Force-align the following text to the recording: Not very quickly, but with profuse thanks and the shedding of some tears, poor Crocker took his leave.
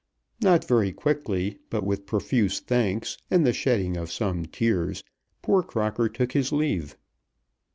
Not 0.41 0.65
very 0.67 0.91
quickly, 0.91 1.59
but 1.69 1.85
with 1.85 2.07
profuse 2.07 2.59
thanks 2.59 3.19
and 3.29 3.45
the 3.45 3.53
shedding 3.53 3.97
of 3.97 4.11
some 4.11 4.47
tears, 4.47 5.03
poor 5.43 5.61
Crocker 5.61 6.09
took 6.09 6.31
his 6.31 6.51
leave. 6.51 6.97